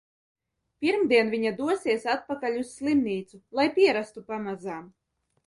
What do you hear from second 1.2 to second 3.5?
viņa dosies atpakaļ uz slimnīcu,